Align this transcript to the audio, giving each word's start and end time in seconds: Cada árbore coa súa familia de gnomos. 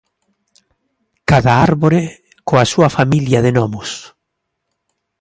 Cada 1.29 1.51
árbore 1.69 2.01
coa 2.47 2.65
súa 2.71 2.89
familia 2.97 3.39
de 3.41 3.51
gnomos. 3.55 3.89